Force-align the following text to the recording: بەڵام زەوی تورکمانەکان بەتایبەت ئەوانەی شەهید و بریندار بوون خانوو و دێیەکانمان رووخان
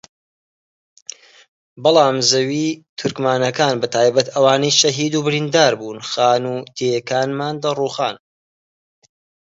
بەڵام 1.83 2.17
زەوی 2.31 2.67
تورکمانەکان 2.97 3.75
بەتایبەت 3.81 4.27
ئەوانەی 4.35 4.77
شەهید 4.79 5.13
و 5.15 5.23
بریندار 5.27 5.73
بوون 5.79 5.99
خانوو 6.09 6.55
و 6.55 6.65
دێیەکانمان 6.77 7.55
رووخان 7.77 8.15